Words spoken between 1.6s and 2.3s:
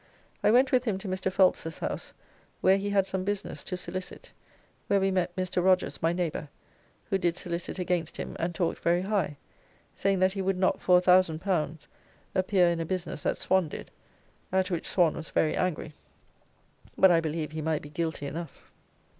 house